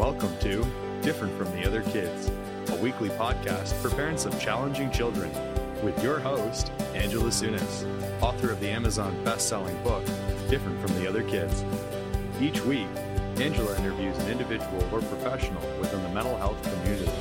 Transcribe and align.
Welcome 0.00 0.34
to 0.38 0.66
Different 1.02 1.36
from 1.36 1.52
the 1.52 1.66
Other 1.66 1.82
Kids, 1.82 2.30
a 2.70 2.76
weekly 2.76 3.10
podcast 3.10 3.74
for 3.82 3.90
parents 3.90 4.24
of 4.24 4.40
challenging 4.40 4.90
children, 4.90 5.30
with 5.84 6.02
your 6.02 6.18
host, 6.18 6.72
Angela 6.94 7.28
Sunas, 7.28 7.84
author 8.22 8.50
of 8.50 8.60
the 8.60 8.70
Amazon 8.70 9.14
best-selling 9.24 9.76
book, 9.82 10.02
Different 10.48 10.80
from 10.80 10.98
the 10.98 11.06
Other 11.06 11.22
Kids. 11.24 11.62
Each 12.40 12.62
week, 12.62 12.86
Angela 13.36 13.76
interviews 13.76 14.16
an 14.20 14.30
individual 14.30 14.82
or 14.84 15.02
professional 15.02 15.60
within 15.78 16.02
the 16.02 16.08
mental 16.08 16.38
health 16.38 16.62
community. 16.62 17.12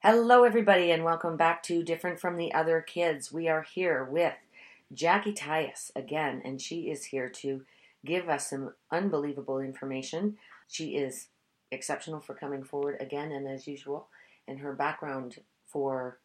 Hello, 0.00 0.44
everybody, 0.44 0.92
and 0.92 1.04
welcome 1.04 1.36
back 1.36 1.62
to 1.64 1.82
Different 1.82 2.18
from 2.18 2.38
the 2.38 2.54
Other 2.54 2.80
Kids. 2.80 3.30
We 3.30 3.48
are 3.48 3.66
here 3.70 4.02
with 4.02 4.32
Jackie 4.94 5.34
Tyus 5.34 5.90
again, 5.94 6.40
and 6.42 6.58
she 6.58 6.88
is 6.88 7.04
here 7.04 7.28
to 7.28 7.64
give 8.04 8.28
us 8.28 8.50
some 8.50 8.74
unbelievable 8.90 9.60
information. 9.60 10.36
She 10.68 10.96
is 10.96 11.28
exceptional 11.70 12.20
for 12.20 12.34
coming 12.34 12.62
forward 12.62 12.96
again, 13.00 13.32
and 13.32 13.48
as 13.48 13.66
usual, 13.66 14.08
and 14.46 14.60
her 14.60 14.72
background 14.72 15.38
for 15.66 16.18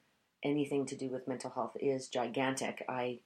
anything 0.43 0.85
to 0.85 0.95
do 0.95 1.09
with 1.09 1.27
mental 1.27 1.51
health 1.51 1.75
is 1.79 2.07
gigantic. 2.07 2.85
I 2.87 3.19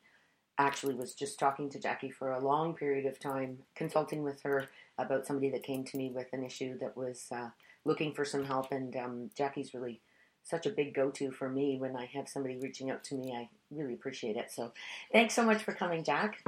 actually 0.57 0.95
was 0.95 1.13
just 1.13 1.39
talking 1.39 1.69
to 1.69 1.79
Jackie 1.79 2.11
for 2.11 2.31
a 2.31 2.43
long 2.43 2.75
period 2.75 3.05
of 3.05 3.19
time, 3.19 3.59
consulting 3.75 4.23
with 4.23 4.41
her 4.43 4.69
about 4.97 5.25
somebody 5.25 5.49
that 5.49 5.63
came 5.63 5.83
to 5.83 5.97
me 5.97 6.11
with 6.13 6.27
an 6.33 6.43
issue 6.43 6.77
that 6.79 6.95
was 6.95 7.27
uh, 7.31 7.49
looking 7.85 8.13
for 8.13 8.25
some 8.25 8.45
help, 8.45 8.71
and 8.71 8.95
um, 8.95 9.29
Jackie's 9.35 9.73
really 9.73 10.01
such 10.43 10.65
a 10.65 10.71
big 10.71 10.93
go-to 10.93 11.31
for 11.31 11.49
me 11.49 11.77
when 11.77 11.95
I 11.95 12.05
have 12.13 12.27
somebody 12.27 12.57
reaching 12.57 12.91
out 12.91 13.03
to 13.05 13.15
me. 13.15 13.33
I 13.33 13.49
really 13.71 13.93
appreciate 13.93 14.35
it. 14.35 14.51
So, 14.51 14.73
thanks 15.11 15.33
so 15.33 15.43
much 15.43 15.63
for 15.63 15.73
coming, 15.73 16.03
Jack. 16.03 16.43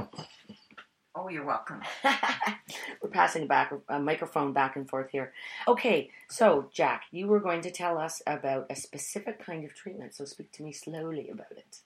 Oh, 1.17 1.29
you're 1.29 1.45
welcome. 1.45 1.81
We're 3.01 3.09
passing 3.09 3.47
back 3.47 3.71
a 3.87 3.99
microphone 3.99 4.51
back 4.51 4.75
and 4.75 4.89
forth 4.89 5.11
here. 5.11 5.31
Okay, 5.65 6.09
so 6.29 6.67
Jack, 6.73 7.03
you 7.11 7.27
were 7.27 7.39
going 7.39 7.61
to 7.61 7.71
tell 7.71 7.97
us 7.97 8.21
about 8.27 8.65
a 8.69 8.75
specific 8.75 9.43
kind 9.43 9.63
of 9.63 9.73
treatment. 9.73 10.13
So 10.13 10.25
speak 10.25 10.51
to 10.53 10.63
me 10.63 10.73
slowly 10.73 11.29
about 11.29 11.51
it. 11.51 11.77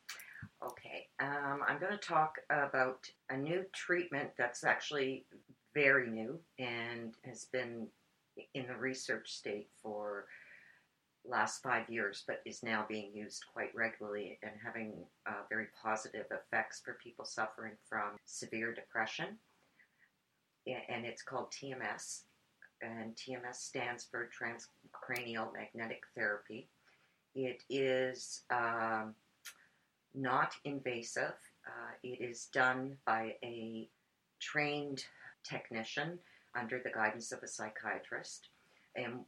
Okay, 0.66 1.08
um, 1.20 1.62
I'm 1.68 1.80
going 1.80 1.92
to 1.92 1.98
talk 1.98 2.40
about 2.50 3.08
a 3.30 3.38
new 3.38 3.66
treatment 3.72 4.32
that's 4.36 4.64
actually 4.64 5.26
very 5.76 6.10
new 6.10 6.40
and 6.58 7.14
has 7.24 7.46
been 7.46 7.88
in 8.56 8.66
the 8.66 8.76
research 8.76 9.32
state 9.32 9.70
for 9.84 10.26
last 11.30 11.62
five 11.62 11.90
years, 11.90 12.24
but 12.28 12.42
is 12.46 12.64
now 12.64 12.86
being 12.88 13.12
used 13.14 13.44
quite 13.54 13.74
regularly 13.76 14.40
and 14.44 14.54
having 14.64 14.94
uh, 15.28 15.44
very 15.50 15.68
positive 15.82 16.26
effects 16.32 16.82
for 16.84 16.98
people 17.04 17.26
suffering 17.26 17.74
from 17.88 18.18
severe 18.26 18.74
depression. 18.74 19.38
And 20.68 21.06
it's 21.06 21.24
called 21.24 21.52
TMS, 21.52 22.24
and 22.82 23.16
TMS 23.16 23.56
stands 23.56 24.06
for 24.10 24.30
transcranial 24.30 25.52
magnetic 25.54 26.04
therapy. 26.16 26.70
It 27.34 27.64
is 27.70 28.42
um, 28.52 29.16
not 30.14 30.54
invasive. 30.66 31.34
Uh, 31.66 31.92
it 32.04 32.22
is 32.22 32.50
done 32.54 32.98
by 33.06 33.36
a 33.44 33.90
trained 34.40 35.06
technician 35.44 36.20
under 36.56 36.80
the 36.84 36.92
guidance 36.92 37.32
of 37.32 37.42
a 37.44 37.48
psychiatrist. 37.48 38.50
And 38.96 39.22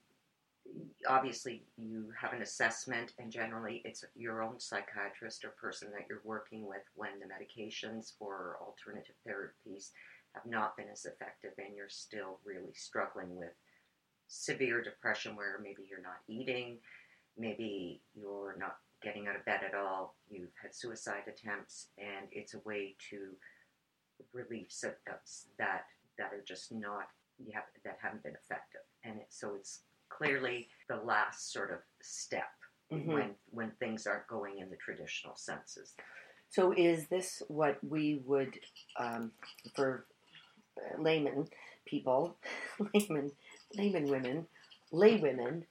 obviously 1.07 1.63
you 1.77 2.11
have 2.19 2.33
an 2.33 2.41
assessment 2.41 3.13
and 3.17 3.31
generally 3.31 3.81
it's 3.83 4.05
your 4.15 4.41
own 4.41 4.59
psychiatrist 4.59 5.43
or 5.43 5.49
person 5.49 5.89
that 5.91 6.05
you're 6.07 6.21
working 6.23 6.67
with 6.67 6.83
when 6.95 7.19
the 7.19 7.25
medications 7.25 8.13
or 8.19 8.57
alternative 8.61 9.15
therapies 9.27 9.89
have 10.33 10.45
not 10.45 10.77
been 10.77 10.87
as 10.91 11.05
effective 11.05 11.51
and 11.57 11.75
you're 11.75 11.89
still 11.89 12.39
really 12.45 12.73
struggling 12.73 13.35
with 13.35 13.53
severe 14.27 14.81
depression 14.81 15.35
where 15.35 15.59
maybe 15.61 15.83
you're 15.89 16.01
not 16.01 16.21
eating 16.27 16.77
maybe 17.37 17.99
you're 18.15 18.55
not 18.57 18.77
getting 19.01 19.27
out 19.27 19.35
of 19.35 19.43
bed 19.45 19.61
at 19.67 19.75
all 19.75 20.15
you've 20.29 20.53
had 20.61 20.73
suicide 20.73 21.23
attempts 21.27 21.87
and 21.97 22.27
it's 22.31 22.53
a 22.53 22.59
way 22.59 22.95
to 23.09 23.31
relieve 24.33 24.67
symptoms 24.69 25.47
that 25.57 25.85
that 26.17 26.31
are 26.33 26.43
just 26.45 26.71
not 26.71 27.07
have, 27.53 27.63
that 27.83 27.97
haven't 28.01 28.23
been 28.23 28.35
effective. 28.35 28.81
And 29.03 29.17
it, 29.17 29.27
so 29.29 29.55
it's 29.55 29.81
clearly 30.17 30.67
the 30.89 30.97
last 30.97 31.51
sort 31.51 31.71
of 31.71 31.79
step 32.01 32.49
mm-hmm. 32.91 33.11
when 33.11 33.29
when 33.51 33.71
things 33.79 34.05
aren't 34.07 34.27
going 34.27 34.59
in 34.59 34.69
the 34.69 34.75
traditional 34.77 35.35
senses. 35.35 35.93
So, 36.51 36.73
is 36.75 37.07
this 37.07 37.41
what 37.47 37.77
we 37.81 38.21
would, 38.25 38.59
um, 38.99 39.31
for 39.73 40.05
layman 40.99 41.47
people, 41.85 42.35
layman, 42.93 43.31
layman 43.73 44.09
women, 44.09 44.47
lay 44.91 45.15
women? 45.15 45.65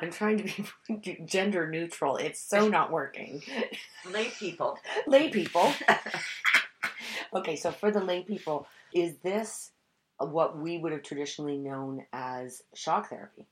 I'm 0.00 0.10
trying 0.10 0.38
to 0.38 0.64
be 0.88 1.22
gender 1.24 1.70
neutral. 1.70 2.16
It's 2.16 2.40
so 2.40 2.66
not 2.66 2.90
working. 2.90 3.42
Lay 4.10 4.24
people. 4.30 4.76
lay 5.06 5.28
people. 5.28 5.72
okay, 7.32 7.54
so 7.54 7.70
for 7.70 7.92
the 7.92 8.00
lay 8.00 8.24
people, 8.24 8.66
is 8.92 9.14
this 9.22 9.70
what 10.18 10.58
we 10.58 10.78
would 10.78 10.90
have 10.90 11.04
traditionally 11.04 11.58
known 11.58 12.06
as 12.12 12.62
shock 12.74 13.10
therapy? 13.10 13.46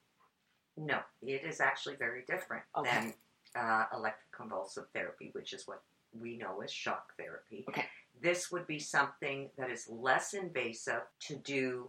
No, 0.77 1.01
it 1.23 1.45
is 1.45 1.61
actually 1.61 1.97
very 1.97 2.23
different 2.27 2.65
okay. 2.77 2.91
than 2.91 3.15
uh, 3.57 3.85
electroconvulsive 3.95 4.87
therapy, 4.95 5.31
which 5.33 5.53
is 5.53 5.67
what 5.67 5.83
we 6.19 6.37
know 6.37 6.61
as 6.63 6.73
shock 6.73 7.13
therapy. 7.19 7.65
Okay. 7.69 7.85
This 8.21 8.51
would 8.51 8.67
be 8.67 8.79
something 8.79 9.51
that 9.59 9.71
is 9.71 9.89
less 9.89 10.35
invasive 10.35 11.03
to 11.21 11.37
do 11.37 11.89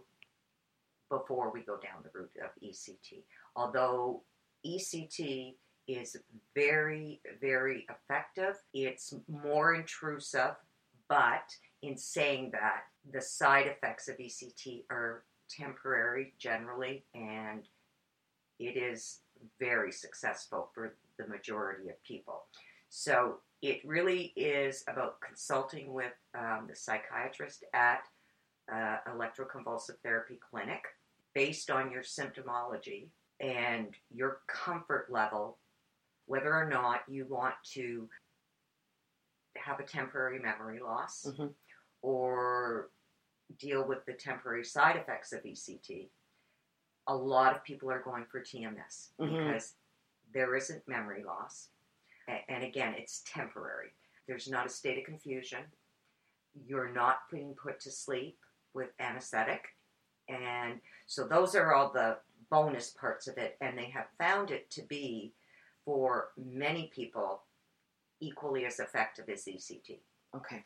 before 1.10 1.50
we 1.52 1.60
go 1.60 1.76
down 1.76 2.02
the 2.02 2.18
route 2.18 2.30
of 2.42 2.50
ECT. 2.62 3.22
Although 3.56 4.22
ECT 4.66 5.54
is 5.86 6.16
very, 6.54 7.20
very 7.40 7.86
effective, 7.90 8.56
it's 8.72 9.14
more 9.28 9.74
intrusive, 9.74 10.56
but 11.08 11.54
in 11.82 11.96
saying 11.96 12.50
that, 12.52 12.84
the 13.12 13.20
side 13.20 13.66
effects 13.66 14.08
of 14.08 14.16
ECT 14.16 14.84
are 14.90 15.24
temporary 15.50 16.32
generally 16.38 17.04
and 17.14 17.68
it 18.58 18.76
is 18.76 19.20
very 19.58 19.92
successful 19.92 20.70
for 20.74 20.96
the 21.18 21.26
majority 21.26 21.88
of 21.88 22.02
people. 22.04 22.44
So 22.88 23.38
it 23.62 23.80
really 23.84 24.32
is 24.36 24.84
about 24.88 25.20
consulting 25.20 25.92
with 25.92 26.12
um, 26.38 26.66
the 26.68 26.76
psychiatrist 26.76 27.64
at 27.74 28.06
uh, 28.72 28.98
electroconvulsive 29.08 29.98
therapy 30.02 30.38
clinic 30.50 30.82
based 31.34 31.70
on 31.70 31.90
your 31.90 32.02
symptomology 32.02 33.08
and 33.40 33.88
your 34.12 34.38
comfort 34.48 35.06
level, 35.10 35.58
whether 36.26 36.54
or 36.54 36.68
not 36.68 37.00
you 37.08 37.26
want 37.28 37.54
to 37.72 38.08
have 39.56 39.80
a 39.80 39.84
temporary 39.84 40.38
memory 40.38 40.80
loss 40.80 41.26
mm-hmm. 41.28 41.46
or 42.02 42.90
deal 43.58 43.86
with 43.86 44.04
the 44.06 44.12
temporary 44.12 44.64
side 44.64 44.96
effects 44.96 45.32
of 45.32 45.42
ECT 45.42 46.08
a 47.06 47.14
lot 47.14 47.54
of 47.54 47.64
people 47.64 47.90
are 47.90 48.02
going 48.02 48.24
for 48.30 48.40
TMS 48.40 49.10
mm-hmm. 49.20 49.36
because 49.36 49.74
there 50.32 50.54
isn't 50.56 50.86
memory 50.88 51.22
loss. 51.24 51.68
And 52.48 52.64
again, 52.64 52.94
it's 52.96 53.22
temporary. 53.30 53.92
There's 54.26 54.48
not 54.48 54.66
a 54.66 54.70
state 54.70 54.98
of 54.98 55.04
confusion. 55.04 55.60
You're 56.66 56.92
not 56.92 57.18
being 57.30 57.54
put 57.54 57.80
to 57.80 57.90
sleep 57.90 58.38
with 58.72 58.88
anesthetic. 58.98 59.64
And 60.28 60.80
so 61.06 61.26
those 61.26 61.54
are 61.54 61.74
all 61.74 61.92
the 61.92 62.16
bonus 62.50 62.90
parts 62.90 63.28
of 63.28 63.36
it. 63.36 63.56
And 63.60 63.76
they 63.76 63.90
have 63.90 64.06
found 64.18 64.50
it 64.50 64.70
to 64.70 64.82
be, 64.82 65.32
for 65.84 66.28
many 66.38 66.90
people, 66.94 67.42
equally 68.20 68.64
as 68.64 68.80
effective 68.80 69.28
as 69.28 69.44
ECT. 69.44 69.98
Okay. 70.34 70.64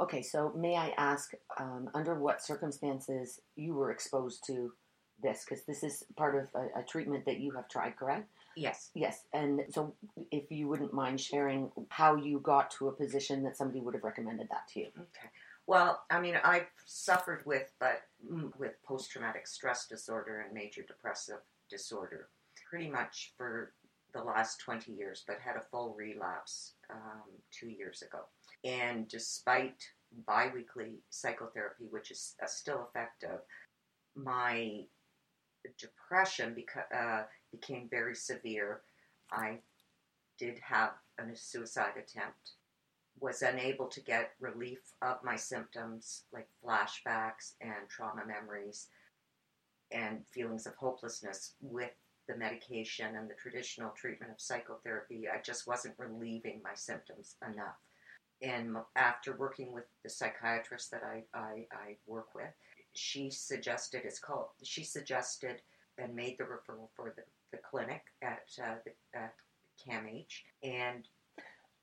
Okay, 0.00 0.22
so 0.22 0.52
may 0.54 0.76
I 0.76 0.92
ask, 0.98 1.32
um, 1.58 1.88
under 1.94 2.14
what 2.14 2.42
circumstances 2.42 3.40
you 3.56 3.74
were 3.74 3.90
exposed 3.90 4.44
to 4.46 4.72
this 5.22 5.44
because 5.44 5.64
this 5.64 5.82
is 5.82 6.04
part 6.16 6.36
of 6.36 6.48
a, 6.54 6.80
a, 6.80 6.82
treatment 6.82 7.24
that 7.26 7.40
you 7.40 7.52
have 7.52 7.68
tried, 7.68 7.96
correct? 7.96 8.28
Yes. 8.56 8.90
Yes. 8.94 9.24
And 9.32 9.62
so, 9.70 9.94
if 10.30 10.50
you 10.50 10.68
wouldn't 10.68 10.92
mind 10.92 11.20
sharing 11.20 11.70
how 11.88 12.16
you 12.16 12.40
got 12.40 12.70
to 12.72 12.88
a 12.88 12.92
position 12.92 13.42
that 13.44 13.56
somebody 13.56 13.80
would 13.80 13.94
have 13.94 14.04
recommended 14.04 14.48
that 14.50 14.68
to 14.74 14.80
you. 14.80 14.86
Okay. 14.96 15.28
Well, 15.66 16.02
I 16.10 16.20
mean, 16.20 16.34
I've 16.42 16.66
suffered 16.86 17.42
with, 17.44 17.70
but 17.78 18.02
mm, 18.26 18.50
with 18.58 18.82
post 18.84 19.10
traumatic 19.10 19.46
stress 19.46 19.86
disorder 19.86 20.40
and 20.40 20.54
major 20.54 20.82
depressive 20.82 21.40
disorder 21.68 22.28
pretty 22.68 22.88
much 22.88 23.32
for 23.36 23.72
the 24.14 24.22
last 24.22 24.60
20 24.60 24.92
years, 24.92 25.24
but 25.26 25.38
had 25.40 25.56
a 25.56 25.64
full 25.70 25.94
relapse 25.96 26.74
um, 26.90 27.30
two 27.50 27.68
years 27.68 28.02
ago. 28.02 28.20
And 28.64 29.06
despite 29.08 29.82
biweekly 30.26 31.00
psychotherapy, 31.10 31.84
which 31.90 32.10
is 32.10 32.34
still 32.46 32.88
effective, 32.88 33.40
my 34.16 34.80
depression 35.78 36.54
beca- 36.54 36.94
uh, 36.94 37.24
became 37.50 37.88
very 37.90 38.14
severe. 38.14 38.82
I 39.30 39.58
did 40.38 40.58
have 40.60 40.92
a 41.18 41.36
suicide 41.36 41.94
attempt, 41.96 42.52
was 43.20 43.42
unable 43.42 43.86
to 43.88 44.00
get 44.00 44.32
relief 44.40 44.78
of 45.02 45.16
my 45.24 45.36
symptoms 45.36 46.22
like 46.32 46.48
flashbacks 46.64 47.54
and 47.60 47.88
trauma 47.88 48.22
memories 48.26 48.86
and 49.90 50.26
feelings 50.26 50.66
of 50.66 50.74
hopelessness 50.76 51.54
with 51.60 51.90
the 52.28 52.36
medication 52.36 53.16
and 53.16 53.28
the 53.28 53.34
traditional 53.34 53.90
treatment 53.90 54.30
of 54.30 54.40
psychotherapy. 54.40 55.26
I 55.28 55.40
just 55.42 55.66
wasn't 55.66 55.98
relieving 55.98 56.60
my 56.62 56.74
symptoms 56.74 57.36
enough. 57.42 57.78
And 58.40 58.76
after 58.94 59.36
working 59.36 59.72
with 59.72 59.84
the 60.04 60.10
psychiatrist 60.10 60.90
that 60.92 61.02
I, 61.02 61.24
I, 61.36 61.66
I 61.72 61.96
work 62.06 62.34
with, 62.34 62.52
she 62.98 63.30
suggested 63.30 64.02
it's 64.04 64.18
called. 64.18 64.48
She 64.62 64.84
suggested 64.84 65.62
and 65.96 66.14
made 66.14 66.38
the 66.38 66.44
referral 66.44 66.88
for 66.94 67.12
the, 67.16 67.22
the 67.52 67.58
clinic 67.58 68.02
at 68.22 68.48
uh, 68.62 68.74
the, 68.84 69.18
at 69.18 69.34
CAMH, 69.84 70.42
and 70.62 71.08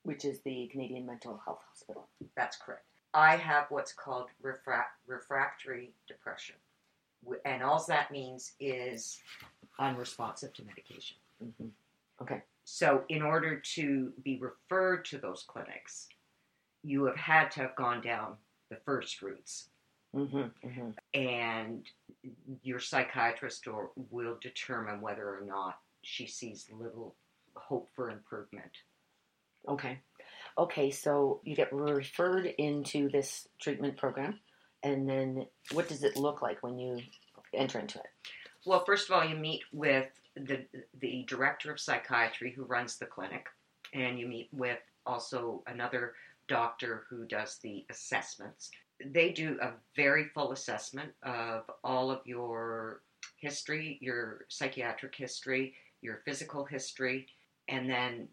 which 0.02 0.24
is 0.24 0.40
the 0.40 0.68
Canadian 0.68 1.06
Mental 1.06 1.40
Health 1.44 1.60
Hospital. 1.68 2.06
That's 2.36 2.56
correct. 2.56 2.84
I 3.14 3.36
have 3.36 3.66
what's 3.70 3.92
called 3.92 4.26
refra- 4.42 4.84
refractory 5.06 5.90
depression, 6.06 6.56
and 7.44 7.62
all 7.62 7.84
that 7.88 8.10
means 8.10 8.52
is 8.60 9.18
unresponsive 9.78 10.52
to 10.54 10.64
medication. 10.64 11.16
Mm-hmm. 11.42 11.68
Okay. 12.22 12.42
So, 12.64 13.04
in 13.08 13.22
order 13.22 13.60
to 13.74 14.12
be 14.22 14.38
referred 14.38 15.04
to 15.06 15.18
those 15.18 15.44
clinics, 15.46 16.08
you 16.82 17.04
have 17.04 17.16
had 17.16 17.50
to 17.52 17.60
have 17.60 17.76
gone 17.76 18.00
down 18.00 18.34
the 18.70 18.76
first 18.84 19.22
routes. 19.22 19.68
Mm-hmm, 20.16 20.66
mm-hmm. 20.66 20.90
And 21.14 21.84
your 22.62 22.80
psychiatrist 22.80 23.66
or 23.68 23.90
will 24.10 24.38
determine 24.40 25.00
whether 25.00 25.22
or 25.22 25.44
not 25.46 25.78
she 26.02 26.26
sees 26.26 26.66
little 26.72 27.14
hope 27.54 27.90
for 27.94 28.10
improvement. 28.10 28.70
Okay. 29.68 29.98
Okay, 30.58 30.90
so 30.90 31.40
you 31.44 31.54
get 31.54 31.72
referred 31.72 32.46
into 32.58 33.10
this 33.10 33.46
treatment 33.60 33.98
program, 33.98 34.40
and 34.82 35.08
then 35.08 35.46
what 35.72 35.88
does 35.88 36.02
it 36.02 36.16
look 36.16 36.40
like 36.40 36.62
when 36.62 36.78
you 36.78 37.00
enter 37.52 37.78
into 37.78 37.98
it? 37.98 38.06
Well, 38.64 38.84
first 38.84 39.08
of 39.08 39.16
all, 39.16 39.24
you 39.24 39.36
meet 39.36 39.62
with 39.72 40.08
the 40.34 40.64
the 40.98 41.24
director 41.28 41.70
of 41.70 41.80
psychiatry 41.80 42.52
who 42.56 42.64
runs 42.64 42.96
the 42.96 43.06
clinic, 43.06 43.46
and 43.92 44.18
you 44.18 44.26
meet 44.26 44.48
with 44.50 44.78
also 45.04 45.62
another 45.66 46.14
doctor 46.48 47.04
who 47.10 47.26
does 47.26 47.58
the 47.62 47.84
assessments. 47.90 48.70
They 49.04 49.30
do 49.30 49.58
a 49.60 49.72
very 49.94 50.24
full 50.34 50.52
assessment 50.52 51.12
of 51.22 51.70
all 51.84 52.10
of 52.10 52.20
your 52.24 53.02
history, 53.36 53.98
your 54.00 54.46
psychiatric 54.48 55.14
history, 55.14 55.74
your 56.00 56.22
physical 56.24 56.64
history, 56.64 57.26
and 57.68 57.88
then 57.88 58.28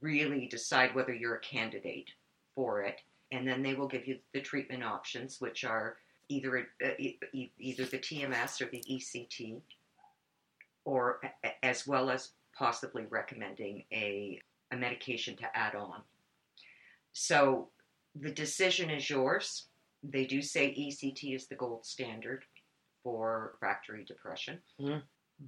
really 0.00 0.46
decide 0.46 0.94
whether 0.94 1.14
you're 1.14 1.36
a 1.36 1.40
candidate 1.40 2.10
for 2.54 2.82
it. 2.82 3.00
And 3.32 3.46
then 3.46 3.62
they 3.62 3.74
will 3.74 3.88
give 3.88 4.06
you 4.06 4.18
the 4.32 4.40
treatment 4.40 4.82
options, 4.82 5.40
which 5.40 5.64
are 5.64 5.96
either 6.28 6.68
uh, 6.84 6.90
either 7.58 7.84
the 7.84 7.98
TMS 7.98 8.60
or 8.60 8.66
the 8.66 8.82
ECT, 8.90 9.60
or 10.84 11.20
as 11.62 11.86
well 11.86 12.08
as 12.10 12.30
possibly 12.56 13.04
recommending 13.10 13.84
a, 13.92 14.40
a 14.70 14.76
medication 14.76 15.36
to 15.36 15.56
add 15.56 15.74
on. 15.74 16.00
So 17.12 17.68
the 18.20 18.30
decision 18.30 18.90
is 18.90 19.08
yours. 19.08 19.66
They 20.02 20.24
do 20.24 20.42
say 20.42 20.74
ECT 20.74 21.34
is 21.34 21.46
the 21.46 21.54
gold 21.54 21.84
standard 21.84 22.44
for 23.02 23.52
refractory 23.54 24.04
depression, 24.04 24.58
mm-hmm. 24.80 24.98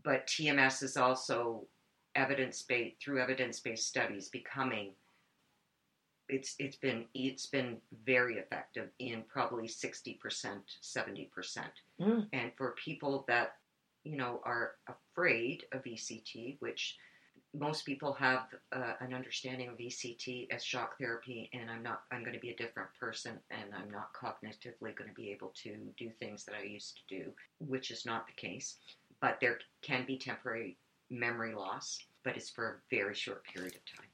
but 0.05 0.27
TMS 0.27 0.83
is 0.83 0.97
also 0.97 1.67
evidence 2.15 2.63
based 2.63 2.97
through 3.03 3.21
evidence 3.21 3.61
based 3.61 3.87
studies 3.87 4.29
becoming 4.29 4.93
it's 6.29 6.55
it's 6.59 6.77
been 6.77 7.05
it's 7.15 7.47
been 7.47 7.77
very 8.05 8.37
effective 8.37 8.89
in 8.99 9.23
probably 9.29 9.67
60% 9.67 10.19
70% 10.83 11.29
mm. 12.01 12.27
and 12.33 12.51
for 12.57 12.75
people 12.85 13.25
that 13.29 13.57
you 14.05 14.17
know 14.17 14.41
are 14.45 14.73
afraid 14.89 15.65
of 15.73 15.83
ECT 15.85 16.57
which 16.61 16.97
most 17.55 17.87
people 17.87 18.13
have 18.13 18.47
uh, 18.73 18.93
an 19.01 19.15
understanding 19.15 19.69
of 19.69 19.79
ECT 19.79 20.49
as 20.51 20.63
shock 20.63 20.99
therapy 20.99 21.49
and 21.53 21.71
I'm 21.71 21.83
not 21.83 22.03
I'm 22.13 22.21
going 22.21 22.35
to 22.35 22.41
be 22.41 22.51
a 22.51 22.57
different 22.57 22.91
person 22.99 23.39
and 23.51 23.71
I'm 23.75 23.91
not 23.91 24.13
cognitively 24.13 24.95
going 24.97 25.09
to 25.09 25.15
be 25.17 25.31
able 25.31 25.53
to 25.63 25.77
do 25.97 26.11
things 26.19 26.45
that 26.45 26.55
I 26.61 26.65
used 26.67 27.01
to 27.09 27.17
do 27.17 27.33
which 27.59 27.91
is 27.91 28.05
not 28.05 28.27
the 28.27 28.35
case 28.35 28.77
but 29.21 29.39
there 29.41 29.59
can 29.83 30.05
be 30.07 30.19
temporary 30.19 30.77
memory 31.11 31.55
loss 31.55 31.99
but 32.23 32.37
it's 32.37 32.51
for 32.51 32.69
a 32.69 32.95
very 32.95 33.15
short 33.15 33.45
period 33.45 33.75
of 33.75 33.97
time 33.97 34.09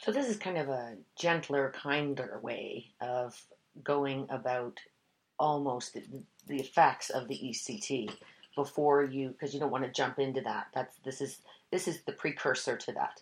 so 0.00 0.12
this 0.12 0.28
is 0.28 0.36
kind 0.36 0.58
of 0.58 0.68
a 0.68 0.96
gentler, 1.16 1.72
kinder 1.76 2.38
way 2.42 2.86
of 3.00 3.40
going 3.82 4.26
about 4.30 4.78
almost 5.38 5.94
the, 5.94 6.02
the 6.46 6.60
effects 6.60 7.10
of 7.10 7.28
the 7.28 7.38
ECT 7.38 8.10
before 8.54 9.04
you, 9.04 9.30
because 9.30 9.52
you 9.52 9.60
don't 9.60 9.70
want 9.70 9.84
to 9.84 9.90
jump 9.90 10.18
into 10.18 10.40
that. 10.42 10.68
That's 10.74 10.96
this 11.04 11.20
is 11.20 11.38
this 11.70 11.88
is 11.88 12.02
the 12.02 12.12
precursor 12.12 12.76
to 12.76 12.92
that. 12.92 13.20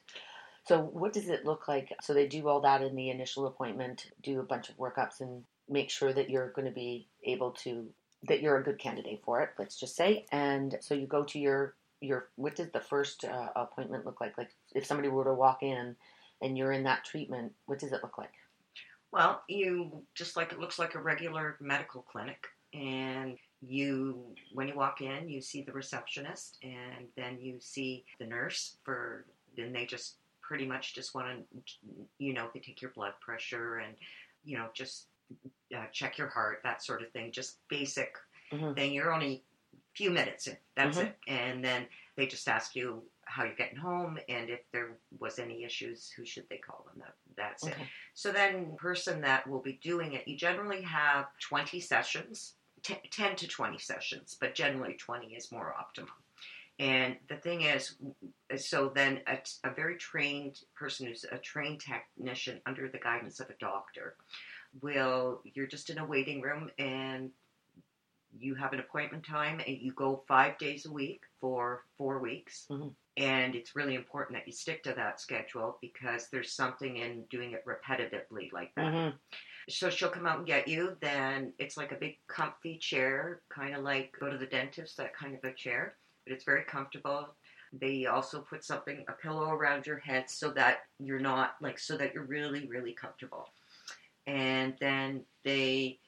So 0.65 0.81
what 0.81 1.13
does 1.13 1.29
it 1.29 1.45
look 1.45 1.69
like? 1.69 1.95
So 2.03 2.13
they 2.13 2.27
do 2.27 2.49
all 2.49 2.61
that 2.63 2.83
in 2.83 2.97
the 2.97 3.11
initial 3.11 3.47
appointment, 3.47 4.11
do 4.23 4.41
a 4.41 4.45
bunch 4.45 4.69
of 4.69 4.77
workups, 4.77 5.21
and 5.21 5.45
make 5.69 5.91
sure 5.91 6.13
that 6.13 6.31
you're 6.31 6.51
going 6.51 6.67
to 6.67 6.75
be 6.75 7.07
able 7.25 7.53
to 7.53 7.87
that 8.25 8.41
you're 8.41 8.57
a 8.57 8.65
good 8.65 8.79
candidate 8.79 9.21
for 9.25 9.43
it. 9.43 9.51
Let's 9.59 9.79
just 9.79 9.95
say, 9.95 10.27
and 10.33 10.77
so 10.81 10.95
you 10.95 11.07
go 11.07 11.23
to 11.25 11.39
your 11.39 11.75
your 12.01 12.29
what 12.37 12.57
does 12.57 12.71
the 12.71 12.81
first 12.81 13.25
uh, 13.25 13.49
appointment 13.55 14.05
look 14.05 14.21
like? 14.21 14.37
Like 14.37 14.51
if 14.75 14.85
somebody 14.85 15.09
were 15.09 15.25
to 15.25 15.35
walk 15.35 15.63
in 15.63 15.95
and 16.43 16.59
you're 16.59 16.73
in 16.73 16.85
that 16.85 17.05
treatment, 17.05 17.53
what 17.67 17.79
does 17.79 17.93
it 17.93 18.03
look 18.03 18.19
like? 18.19 18.33
Well, 19.13 19.43
you 19.49 20.03
just 20.15 20.37
like 20.37 20.53
it 20.53 20.59
looks 20.59 20.79
like 20.79 20.95
a 20.95 21.01
regular 21.01 21.57
medical 21.61 22.03
clinic, 22.03 22.45
and 22.75 23.39
you 23.63 24.25
when 24.53 24.69
you 24.69 24.75
walk 24.75 25.01
in, 25.01 25.29
you 25.29 25.41
see 25.41 25.63
the 25.63 25.73
receptionist, 25.73 26.59
and 26.63 27.07
then 27.17 27.39
you 27.41 27.57
see 27.61 28.05
the 28.19 28.27
nurse 28.27 28.77
for. 28.85 29.25
Then 29.57 29.73
they 29.73 29.87
just 29.87 30.17
pretty 30.43 30.67
much 30.67 30.95
just 30.95 31.15
want 31.15 31.27
to, 31.29 31.63
you 32.19 32.35
know, 32.35 32.49
they 32.53 32.61
take 32.61 32.81
your 32.83 32.93
blood 32.93 33.15
pressure 33.21 33.79
and, 33.79 33.95
you 34.45 34.57
know, 34.57 34.67
just 34.75 35.07
uh, 35.75 35.87
check 35.93 36.19
your 36.19 36.29
heart, 36.29 36.61
that 36.63 36.83
sort 36.83 37.03
of 37.03 37.11
thing. 37.11 37.33
Just 37.33 37.57
basic 37.69 38.15
mm-hmm. 38.53 38.75
thing. 38.75 38.93
You're 38.93 39.13
only 39.13 39.43
a 39.75 39.97
few 39.97 40.11
minutes 40.11 40.47
in. 40.47 40.57
That's 40.77 40.99
mm-hmm. 40.99 41.07
it, 41.07 41.17
and 41.27 41.65
then 41.65 41.87
they 42.17 42.27
just 42.27 42.49
ask 42.49 42.77
you 42.77 43.03
how 43.27 43.45
you're 43.45 43.55
getting 43.55 43.77
home 43.77 44.19
and 44.29 44.49
if 44.49 44.61
there 44.73 44.93
was 45.19 45.39
any 45.39 45.65
issues 45.65 46.11
who 46.17 46.25
should 46.25 46.49
they 46.49 46.57
call 46.57 46.87
them 46.87 47.03
that, 47.05 47.15
that's 47.37 47.65
okay. 47.65 47.73
it 47.73 47.89
so 48.15 48.31
then 48.31 48.73
person 48.77 49.21
that 49.21 49.47
will 49.49 49.61
be 49.61 49.79
doing 49.83 50.13
it 50.13 50.27
you 50.27 50.37
generally 50.37 50.81
have 50.81 51.27
20 51.41 51.81
sessions 51.81 52.55
t- 52.87 53.09
10 53.11 53.37
to 53.37 53.49
20 53.49 53.79
sessions 53.79 54.37
but 54.41 54.55
generally 54.55 54.95
20 54.95 55.35
is 55.35 55.51
more 55.51 55.75
optimum 55.79 56.11
and 56.79 57.17
the 57.29 57.37
thing 57.37 57.63
is 57.63 57.97
so 58.57 58.93
then 58.95 59.21
a, 59.27 59.39
a 59.65 59.73
very 59.73 59.97
trained 59.97 60.61
person 60.75 61.07
who's 61.07 61.25
a 61.33 61.39
trained 61.39 61.81
technician 61.81 62.61
under 62.67 62.89
the 62.89 62.99
guidance 62.99 63.41
of 63.41 63.49
a 63.51 63.55
doctor 63.59 64.15
will 64.83 65.41
you're 65.55 65.67
just 65.67 65.91
in 65.91 65.99
a 65.99 66.05
waiting 66.05 66.41
room 66.41 66.71
and 66.79 67.31
you 68.39 68.55
have 68.55 68.73
an 68.73 68.81
appointment 68.81 69.25
time 69.25 69.61
and 69.67 69.79
you 69.79 69.93
go 69.93 70.23
five 70.29 70.59
days 70.59 70.87
a 70.87 70.91
week 70.91 71.23
for 71.41 71.85
four 71.97 72.19
weeks. 72.19 72.67
Mm-hmm. 72.71 72.89
And 73.17 73.55
it's 73.55 73.75
really 73.75 73.95
important 73.95 74.37
that 74.39 74.47
you 74.47 74.53
stick 74.53 74.83
to 74.85 74.93
that 74.95 75.21
schedule 75.21 75.79
because 75.81 76.29
there's 76.31 76.53
something 76.53 76.99
in 76.99 77.25
doing 77.31 77.53
it 77.53 77.65
repetitively 77.65 78.53
like 78.53 78.75
that. 78.77 78.93
Mm-hmm. 78.93 79.17
So 79.69 79.91
she'll 79.91 80.11
come 80.11 80.27
out 80.27 80.39
and 80.39 80.47
get 80.47 80.69
you. 80.69 80.97
Then 81.01 81.53
it's 81.59 81.77
like 81.77 81.93
a 81.93 81.97
big 81.97 82.19
comfy 82.29 82.79
chair, 82.79 83.41
kind 83.49 83.75
of 83.75 83.83
like 83.83 84.15
go 84.19 84.31
to 84.31 84.39
the 84.39 84.47
dentist, 84.47 84.97
that 84.97 85.17
kind 85.17 85.35
of 85.35 85.43
a 85.45 85.53
chair. 85.53 85.97
But 86.25 86.35
it's 86.35 86.45
very 86.45 86.63
comfortable. 86.63 87.29
They 87.73 88.07
also 88.07 88.41
put 88.41 88.65
something, 88.65 89.05
a 89.09 89.13
pillow 89.13 89.51
around 89.51 89.87
your 89.87 89.99
head 89.99 90.31
so 90.31 90.51
that 90.53 90.79
you're 90.99 91.19
not 91.19 91.57
like, 91.61 91.79
so 91.79 91.97
that 91.97 92.15
you're 92.15 92.25
really, 92.25 92.67
really 92.67 92.93
comfortable. 92.93 93.49
And 94.27 94.75
then 94.81 95.23
they 95.45 95.99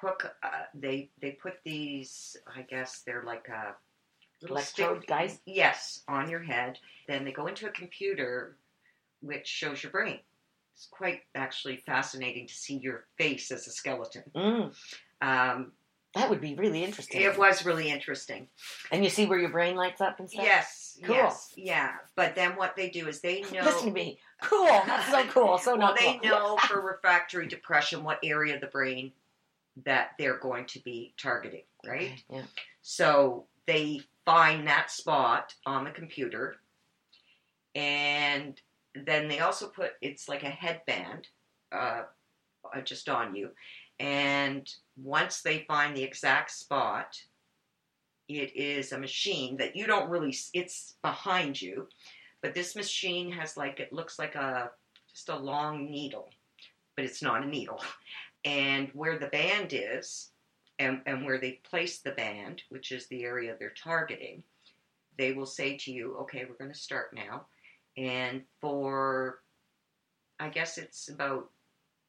hook. 0.00 0.32
Uh, 0.42 0.48
they 0.74 1.10
they 1.20 1.32
put 1.32 1.54
these. 1.64 2.36
I 2.46 2.62
guess 2.62 3.02
they're 3.04 3.24
like 3.24 3.48
a 3.48 3.74
little 4.42 4.56
electrode 4.56 5.06
guys. 5.06 5.38
Yes, 5.46 6.02
on 6.08 6.30
your 6.30 6.42
head. 6.42 6.78
Then 7.08 7.24
they 7.24 7.32
go 7.32 7.46
into 7.46 7.66
a 7.68 7.72
computer, 7.72 8.56
which 9.20 9.46
shows 9.46 9.82
your 9.82 9.92
brain. 9.92 10.20
It's 10.80 10.88
quite 10.90 11.20
actually 11.34 11.76
fascinating 11.76 12.46
to 12.46 12.54
see 12.54 12.78
your 12.78 13.04
face 13.18 13.50
as 13.50 13.66
a 13.66 13.70
skeleton. 13.70 14.22
Mm. 14.34 14.74
Um, 15.20 15.72
that 16.14 16.30
would 16.30 16.40
be 16.40 16.54
really 16.54 16.82
interesting. 16.82 17.20
It 17.20 17.36
was 17.36 17.66
really 17.66 17.90
interesting. 17.90 18.48
And 18.90 19.04
you 19.04 19.10
see 19.10 19.26
where 19.26 19.38
your 19.38 19.50
brain 19.50 19.76
lights 19.76 20.00
up 20.00 20.20
and 20.20 20.30
stuff? 20.30 20.42
Yes. 20.42 20.98
Cool. 21.04 21.16
Yes. 21.16 21.52
Yeah. 21.54 21.90
But 22.16 22.34
then 22.34 22.56
what 22.56 22.76
they 22.76 22.88
do 22.88 23.08
is 23.08 23.20
they 23.20 23.42
know. 23.52 23.62
Listen 23.62 23.88
to 23.88 23.92
me. 23.92 24.20
Cool. 24.40 24.64
That's 24.86 25.10
so 25.10 25.22
cool. 25.24 25.58
So 25.58 25.72
well, 25.76 25.88
not 25.88 25.98
they 25.98 26.18
cool. 26.22 26.30
know 26.30 26.56
for 26.66 26.80
refractory 26.80 27.46
depression 27.46 28.02
what 28.02 28.18
area 28.24 28.54
of 28.54 28.62
the 28.62 28.66
brain 28.66 29.12
that 29.84 30.12
they're 30.18 30.38
going 30.38 30.64
to 30.64 30.78
be 30.80 31.12
targeting, 31.20 31.64
right? 31.86 32.12
Okay, 32.12 32.24
yeah. 32.30 32.42
So 32.80 33.44
they 33.66 34.00
find 34.24 34.66
that 34.66 34.90
spot 34.90 35.54
on 35.66 35.84
the 35.84 35.90
computer, 35.90 36.56
and 37.74 38.58
then 38.94 39.28
they 39.28 39.40
also 39.40 39.68
put 39.68 39.92
it's 40.00 40.28
like 40.28 40.42
a 40.42 40.50
headband 40.50 41.28
uh, 41.72 42.02
uh 42.74 42.80
just 42.82 43.08
on 43.08 43.34
you, 43.34 43.50
and 43.98 44.68
once 44.96 45.42
they 45.42 45.64
find 45.68 45.96
the 45.96 46.02
exact 46.02 46.50
spot, 46.50 47.20
It 48.28 48.54
is 48.56 48.92
a 48.92 48.98
machine 48.98 49.56
that 49.58 49.74
you 49.76 49.86
don't 49.86 50.10
really. 50.10 50.34
It's 50.54 50.94
behind 51.02 51.60
you, 51.60 51.88
but 52.42 52.54
this 52.54 52.76
machine 52.76 53.32
has 53.32 53.56
like 53.56 53.80
it 53.80 53.92
looks 53.92 54.18
like 54.18 54.34
a 54.36 54.70
just 55.12 55.28
a 55.28 55.36
long 55.36 55.90
needle, 55.90 56.30
but 56.96 57.04
it's 57.04 57.22
not 57.22 57.42
a 57.42 57.46
needle. 57.46 57.82
And 58.44 58.88
where 58.94 59.18
the 59.18 59.26
band 59.26 59.72
is, 59.72 60.30
and, 60.78 61.02
and 61.06 61.24
where 61.26 61.38
they 61.38 61.60
place 61.70 61.98
the 61.98 62.12
band, 62.12 62.62
which 62.70 62.92
is 62.92 63.06
the 63.06 63.24
area 63.24 63.54
they're 63.58 63.70
targeting, 63.70 64.42
they 65.18 65.32
will 65.32 65.46
say 65.46 65.76
to 65.76 65.92
you, 65.92 66.16
okay, 66.22 66.46
we're 66.48 66.54
going 66.54 66.72
to 66.72 66.78
start 66.78 67.12
now. 67.14 67.46
And 68.00 68.42
for, 68.60 69.40
I 70.38 70.48
guess 70.48 70.78
it's 70.78 71.08
about, 71.08 71.50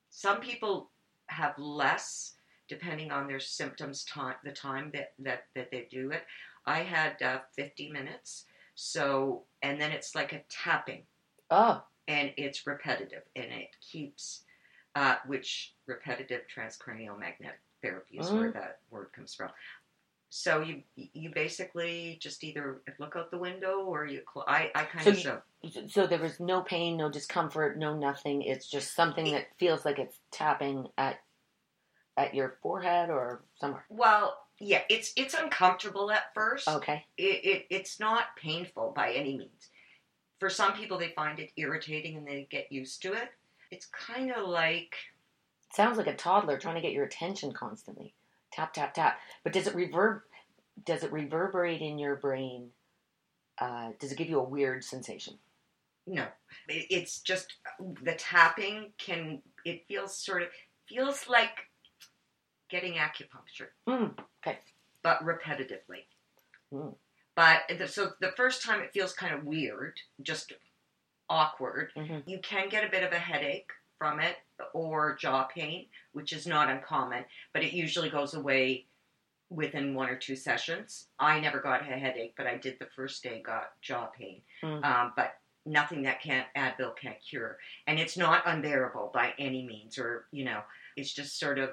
some 0.10 0.40
people 0.40 0.90
have 1.28 1.58
less 1.58 2.36
depending 2.68 3.12
on 3.12 3.28
their 3.28 3.40
symptoms, 3.40 4.06
time, 4.06 4.36
the 4.44 4.52
time 4.52 4.92
that, 4.94 5.14
that, 5.20 5.44
that 5.56 5.72
they 5.72 5.88
do 5.92 6.12
it. 6.12 6.24
I 6.66 6.80
had 6.80 7.22
uh, 7.22 7.40
50 7.56 7.92
minutes. 7.92 8.46
So, 8.76 9.44
and 9.62 9.80
then 9.80 9.92
it's 9.92 10.16
like 10.16 10.32
a 10.34 10.42
tapping 10.50 11.04
Oh, 11.52 11.84
and 12.08 12.32
it's 12.38 12.66
repetitive 12.66 13.24
and 13.36 13.46
it 13.46 13.76
keeps 13.82 14.44
uh, 14.96 15.16
which 15.28 15.74
repetitive 15.86 16.42
transcranial 16.54 17.20
magnetic 17.20 17.60
therapy 17.82 18.20
is 18.20 18.32
where 18.32 18.52
that 18.52 18.80
word 18.90 19.12
comes 19.14 19.36
from 19.36 19.50
so 20.34 20.62
you 20.62 20.82
you 20.96 21.30
basically 21.30 22.18
just 22.22 22.42
either 22.44 22.82
look 23.00 23.18
out 23.18 23.30
the 23.32 23.38
window 23.38 23.82
or 23.82 24.06
you 24.06 24.22
cl- 24.34 24.46
I, 24.48 24.72
I 24.74 24.86
kind 24.86 25.04
So 25.04 25.12
of 25.12 25.18
you- 25.62 25.72
so 25.72 25.88
so 25.88 26.08
there 26.08 26.20
was 26.20 26.40
no 26.40 26.62
pain, 26.62 26.96
no 26.98 27.10
discomfort, 27.10 27.78
no 27.78 27.96
nothing. 27.96 28.42
It's 28.42 28.68
just 28.68 28.96
something 28.96 29.32
that 29.34 29.48
feels 29.60 29.84
like 29.86 30.00
it's 30.00 30.18
tapping 30.32 30.88
at 30.98 31.20
at 32.18 32.34
your 32.34 32.58
forehead 32.64 33.10
or 33.10 33.44
somewhere. 33.60 33.86
well 33.90 34.38
yeah 34.60 34.82
it's 34.90 35.12
it's 35.16 35.34
uncomfortable 35.34 36.12
at 36.12 36.34
first 36.34 36.68
Okay. 36.68 37.04
it, 37.18 37.24
it 37.46 37.66
it's 37.70 38.00
not 38.00 38.36
painful 38.38 38.94
by 38.96 39.12
any 39.14 39.38
means 39.38 39.70
for 40.40 40.50
some 40.50 40.74
people 40.74 40.98
they 41.00 41.10
find 41.16 41.40
it 41.40 41.52
irritating 41.58 42.18
and 42.18 42.28
they 42.28 42.48
get 42.52 42.72
used 42.72 43.02
to 43.02 43.14
it 43.14 43.30
it's 43.72 43.86
kind 43.88 44.32
of 44.32 44.48
like 44.48 44.96
Sounds 45.74 45.98
like 45.98 46.08
a 46.08 46.16
toddler 46.16 46.58
trying 46.60 46.76
to 46.76 46.82
get 46.82 46.92
your 46.92 47.06
attention 47.06 47.54
constantly. 47.54 48.14
Tap 48.52 48.74
tap 48.74 48.94
tap. 48.94 49.20
But 49.44 49.54
does 49.54 49.68
it 49.68 49.76
reverb? 49.76 50.22
Does 50.86 51.04
it 51.04 51.12
reverberate 51.12 51.82
in 51.82 51.98
your 52.00 52.16
brain? 52.16 52.70
Uh, 53.58 53.92
does 54.00 54.12
it 54.12 54.18
give 54.18 54.30
you 54.30 54.40
a 54.40 54.44
weird 54.44 54.84
sensation? 54.84 55.38
No, 56.08 56.28
it's 56.68 57.20
just 57.22 57.54
the 58.02 58.14
tapping 58.14 58.92
can. 58.98 59.42
It 59.66 59.86
feels 59.88 60.18
sort 60.18 60.42
of 60.42 60.50
feels 60.90 61.28
like 61.28 61.70
getting 62.70 62.94
acupuncture, 62.94 63.70
Mm, 63.88 64.18
okay. 64.40 64.58
but 65.04 65.20
repetitively. 65.24 66.06
Mm. 66.74 66.96
But 67.36 67.62
the, 67.78 67.88
so 67.88 68.12
the 68.20 68.32
first 68.36 68.64
time 68.64 68.82
it 68.82 68.92
feels 68.94 69.14
kind 69.14 69.34
of 69.34 69.44
weird, 69.44 69.94
just 70.22 70.54
awkward. 71.30 71.92
Mhm. 71.96 72.24
You 72.26 72.40
can 72.40 72.70
get 72.70 72.84
a 72.84 72.90
bit 72.90 73.04
of 73.04 73.12
a 73.14 73.20
headache 73.20 73.70
from 73.98 74.20
it 74.20 74.38
or 74.74 75.16
jaw 75.16 75.44
pain, 75.44 75.88
which 76.14 76.34
is 76.34 76.48
not 76.48 76.70
uncommon, 76.70 77.26
but 77.54 77.64
it 77.64 77.74
usually 77.74 78.10
goes 78.10 78.34
away 78.34 78.86
within 79.50 79.94
one 79.94 80.10
or 80.10 80.16
two 80.16 80.36
sessions. 80.36 81.08
I 81.20 81.40
never 81.40 81.60
got 81.60 81.82
a 81.82 81.84
headache, 81.84 82.34
but 82.38 82.48
I 82.48 82.58
did 82.58 82.78
the 82.80 82.88
first 82.96 83.22
day 83.22 83.42
got 83.46 83.74
jaw 83.82 84.06
pain. 84.08 84.42
Mm. 84.64 84.84
Um, 84.84 85.14
but 85.16 85.34
nothing 85.66 86.02
that 86.04 86.22
can't 86.22 86.48
Advil 86.58 86.96
can't 86.98 87.22
cure, 87.22 87.58
and 87.86 88.00
it's 88.00 88.18
not 88.18 88.44
unbearable 88.46 89.12
by 89.14 89.34
any 89.38 89.66
means, 89.66 89.98
or 90.00 90.26
you 90.32 90.46
know, 90.46 90.62
it's 90.96 91.14
just 91.14 91.40
sort 91.40 91.60
of, 91.60 91.72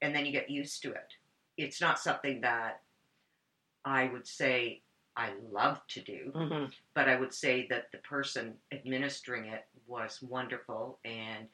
and 0.00 0.14
then 0.14 0.24
you 0.24 0.32
get 0.32 0.48
used 0.48 0.82
to 0.82 0.90
it. 0.92 1.12
It's 1.56 1.80
not 1.80 1.98
something 1.98 2.40
that 2.42 2.80
I 3.84 4.06
would 4.06 4.26
say 4.26 4.82
I 5.16 5.30
love 5.50 5.80
to 5.88 6.00
do, 6.00 6.32
hmm 6.34 6.64
but 6.94 7.08
I 7.08 7.18
would 7.18 7.34
say 7.34 7.66
that 7.70 7.90
the 7.92 7.98
person 7.98 8.54
administering 8.72 9.46
it 9.46 9.66
was 9.86 10.22
wonderful. 10.22 10.98
And 11.04 11.46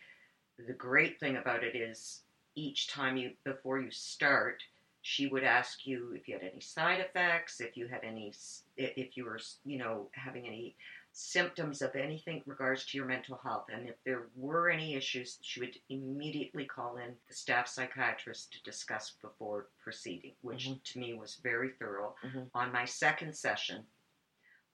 the 0.58 0.72
great 0.72 1.18
thing 1.18 1.36
about 1.36 1.64
it 1.64 1.74
is 1.76 2.22
each 2.54 2.88
time 2.88 3.16
you, 3.16 3.32
before 3.44 3.80
you 3.80 3.90
start, 3.90 4.62
she 5.00 5.26
would 5.26 5.42
ask 5.42 5.84
you 5.86 6.12
if 6.12 6.28
you 6.28 6.34
had 6.34 6.44
any 6.44 6.60
side 6.60 7.00
effects, 7.00 7.60
if 7.60 7.76
you 7.76 7.88
had 7.88 8.04
any, 8.04 8.32
if 8.76 9.16
you 9.16 9.24
were, 9.24 9.40
you 9.64 9.78
know, 9.78 10.08
having 10.12 10.46
any 10.46 10.76
symptoms 11.12 11.82
of 11.82 11.94
anything 11.96 12.36
in 12.36 12.42
regards 12.46 12.84
to 12.86 12.96
your 12.96 13.06
mental 13.06 13.36
health. 13.42 13.66
And 13.68 13.88
if 13.88 13.96
there 14.04 14.28
were 14.36 14.70
any 14.70 14.94
issues, 14.94 15.38
she 15.42 15.60
would 15.60 15.76
immediately 15.88 16.64
call 16.64 16.96
in 16.96 17.16
the 17.28 17.34
staff 17.34 17.66
psychiatrist 17.68 18.52
to 18.52 18.62
discuss 18.62 19.10
before 19.20 19.66
proceeding, 19.82 20.34
which 20.42 20.66
Mhm. 20.66 20.82
to 20.84 20.98
me 20.98 21.14
was 21.14 21.36
very 21.36 21.70
thorough. 21.70 22.14
Mhm. 22.22 22.50
On 22.54 22.72
my 22.72 22.84
second 22.84 23.34
session, 23.34 23.86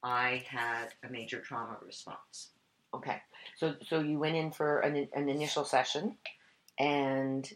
I 0.02 0.36
had 0.48 0.94
a 1.02 1.08
major 1.08 1.40
trauma 1.40 1.78
response. 1.80 2.52
Okay. 2.94 3.20
So 3.56 3.74
so 3.88 4.00
you 4.00 4.18
went 4.18 4.36
in 4.36 4.50
for 4.50 4.80
an 4.80 5.08
an 5.12 5.28
initial 5.28 5.64
session, 5.64 6.16
and 6.78 7.50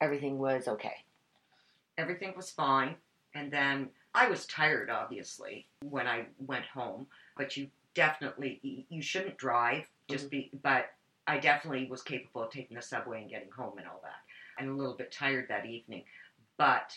everything 0.00 0.38
was 0.38 0.68
okay. 0.68 1.04
Everything 1.98 2.34
was 2.36 2.50
fine, 2.50 2.96
and 3.34 3.50
then 3.50 3.88
I 4.14 4.28
was 4.28 4.46
tired, 4.46 4.90
obviously, 4.90 5.66
when 5.82 6.06
I 6.06 6.26
went 6.38 6.66
home. 6.66 7.06
But 7.36 7.56
you 7.56 7.68
definitely 7.94 8.86
you 8.88 9.02
shouldn't 9.02 9.38
drive, 9.38 9.88
just 10.08 10.26
mm-hmm. 10.26 10.30
be. 10.30 10.50
But 10.62 10.86
I 11.26 11.38
definitely 11.38 11.88
was 11.90 12.02
capable 12.02 12.42
of 12.42 12.50
taking 12.50 12.76
the 12.76 12.82
subway 12.82 13.22
and 13.22 13.30
getting 13.30 13.50
home 13.50 13.78
and 13.78 13.86
all 13.86 14.00
that. 14.04 14.20
And 14.58 14.70
a 14.70 14.74
little 14.74 14.94
bit 14.94 15.12
tired 15.12 15.46
that 15.48 15.66
evening, 15.66 16.04
but 16.56 16.96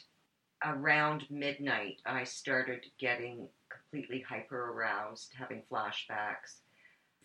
around 0.63 1.25
midnight, 1.29 2.01
I 2.05 2.23
started 2.23 2.85
getting 2.97 3.47
completely 3.69 4.21
hyper 4.21 4.71
aroused, 4.71 5.33
having 5.37 5.63
flashbacks, 5.71 6.59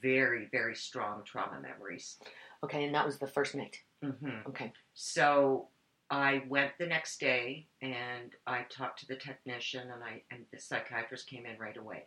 very 0.03 0.49
very 0.53 0.75
strong 0.75 1.23
trauma 1.25 1.61
memories. 1.61 2.19
Okay, 2.63 2.85
and 2.85 2.95
that 2.95 3.07
was 3.07 3.19
the 3.19 3.27
first 3.27 3.55
night. 3.55 3.77
hmm 4.03 4.41
Okay. 4.49 4.73
So 4.95 5.69
I 6.11 6.43
went 6.49 6.73
the 6.79 6.87
next 6.87 7.19
day 7.19 7.67
and 7.83 8.33
I 8.47 8.63
talked 8.71 9.01
to 9.01 9.07
the 9.07 9.17
technician 9.17 9.91
and 9.91 10.03
I 10.03 10.23
and 10.31 10.45
the 10.53 10.61
psychiatrist 10.61 11.29
came 11.29 11.47
in 11.47 11.59
right 11.59 11.77
away. 11.77 12.05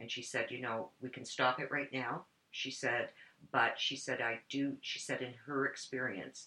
And 0.00 0.10
she 0.10 0.22
said, 0.22 0.50
you 0.50 0.60
know, 0.60 0.90
we 1.00 1.08
can 1.08 1.24
stop 1.24 1.60
it 1.60 1.70
right 1.70 1.92
now. 1.92 2.24
She 2.52 2.70
said, 2.70 3.10
but 3.52 3.74
she 3.78 3.96
said 3.96 4.20
I 4.20 4.40
do 4.48 4.76
she 4.80 4.98
said 4.98 5.22
in 5.22 5.34
her 5.46 5.66
experience 5.66 6.46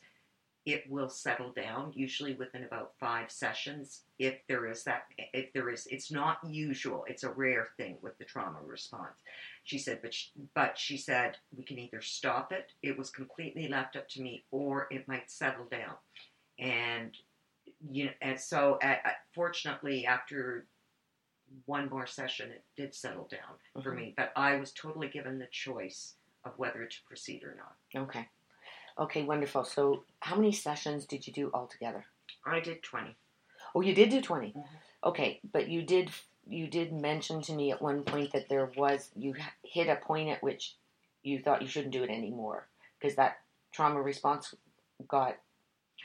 it 0.65 0.83
will 0.89 1.09
settle 1.09 1.51
down 1.51 1.91
usually 1.95 2.33
within 2.35 2.63
about 2.63 2.91
5 2.99 3.31
sessions 3.31 4.03
if 4.19 4.35
there 4.47 4.67
is 4.69 4.83
that 4.83 5.03
if 5.33 5.51
there 5.53 5.69
is 5.69 5.87
it's 5.87 6.11
not 6.11 6.37
usual 6.45 7.03
it's 7.07 7.23
a 7.23 7.31
rare 7.31 7.67
thing 7.77 7.97
with 8.01 8.17
the 8.19 8.25
trauma 8.25 8.59
response 8.63 9.21
she 9.63 9.77
said 9.77 9.99
but 10.01 10.13
she, 10.13 10.29
but 10.53 10.77
she 10.77 10.97
said 10.97 11.37
we 11.55 11.63
can 11.63 11.79
either 11.79 12.01
stop 12.01 12.51
it 12.51 12.73
it 12.83 12.97
was 12.97 13.09
completely 13.09 13.67
left 13.67 13.95
up 13.95 14.07
to 14.07 14.21
me 14.21 14.43
or 14.51 14.87
it 14.91 15.07
might 15.07 15.31
settle 15.31 15.65
down 15.65 15.95
and 16.59 17.17
you 17.91 18.05
know 18.05 18.11
and 18.21 18.39
so 18.39 18.77
uh, 18.83 18.95
uh, 19.05 19.09
fortunately 19.33 20.05
after 20.05 20.67
one 21.65 21.89
more 21.89 22.05
session 22.05 22.51
it 22.51 22.63
did 22.77 22.93
settle 22.93 23.27
down 23.31 23.83
for 23.83 23.91
Mhm. 23.93 23.95
me 23.95 24.13
but 24.15 24.31
i 24.35 24.55
was 24.57 24.71
totally 24.73 25.07
given 25.07 25.39
the 25.39 25.47
choice 25.47 26.15
of 26.45 26.57
whether 26.57 26.85
to 26.85 26.97
proceed 27.07 27.43
or 27.43 27.55
not 27.55 28.03
Okay. 28.03 28.27
Okay, 28.97 29.23
wonderful. 29.23 29.63
So 29.63 30.03
how 30.19 30.35
many 30.35 30.51
sessions 30.51 31.05
did 31.05 31.27
you 31.27 31.33
do 31.33 31.51
altogether? 31.53 32.05
i 32.45 32.59
did 32.59 32.81
20 32.81 33.15
Oh, 33.75 33.81
you 33.81 33.93
did 33.93 34.09
do 34.09 34.21
20. 34.21 34.51
Mhm. 34.51 34.63
Okay, 35.03 35.39
but 35.51 35.69
you 35.69 35.81
did 35.81 36.11
you 36.47 36.67
did 36.67 36.91
mention 36.91 37.41
to 37.43 37.53
me 37.53 37.71
at 37.71 37.81
one 37.81 38.03
point 38.03 38.33
that 38.33 38.49
there 38.49 38.65
was 38.75 39.09
you 39.15 39.35
hit 39.63 39.87
a 39.87 39.95
point 39.95 40.29
at 40.29 40.41
which 40.43 40.75
you 41.23 41.39
thought 41.39 41.61
you 41.61 41.67
shouldn't 41.67 41.93
do 41.93 42.03
it 42.03 42.09
anymore 42.09 42.67
because 42.99 43.15
that 43.15 43.41
trauma 43.71 44.01
response 44.01 44.55
got 45.07 45.37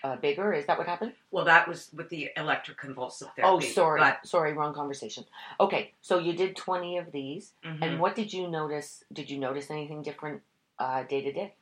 uh, 0.04 0.16
bigger. 0.16 0.52
Is 0.52 0.66
that 0.66 0.78
what 0.78 0.86
happened? 0.86 1.14
well 1.30 1.44
that 1.46 1.66
was 1.66 1.90
with 1.92 2.08
the 2.10 2.30
electroconvulsive 2.36 3.34
therapy 3.34 3.42
oh, 3.42 3.60
sorry, 3.60 4.00
but, 4.00 4.26
sorry, 4.26 4.52
wrong 4.52 4.74
conversation. 4.74 5.24
Okay, 5.58 5.92
so 6.02 6.18
you 6.18 6.34
did 6.34 6.54
20 6.54 6.98
of 6.98 7.12
these, 7.12 7.52
mhm, 7.64 7.78
and 7.82 8.00
what 8.00 8.14
did 8.14 8.32
you 8.32 8.48
notice? 8.48 9.04
Did 9.12 9.30
you 9.30 9.38
notice 9.38 9.70
anything 9.70 10.02
different 10.02 10.42
uh, 10.78 11.02
day 11.04 11.22
to 11.22 11.32
day? 11.32 11.54